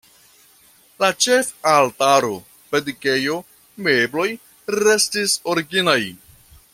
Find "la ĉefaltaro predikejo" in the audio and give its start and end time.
1.03-3.37